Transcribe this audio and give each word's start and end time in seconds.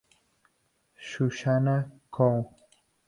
Susana 1.09 1.91
Chou. 2.11 2.49